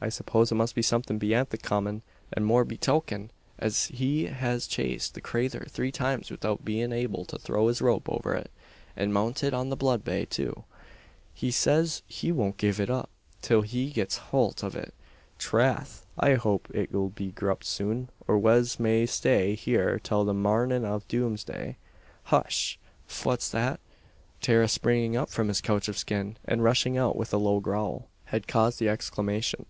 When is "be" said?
0.76-0.82, 2.64-2.76, 17.10-17.32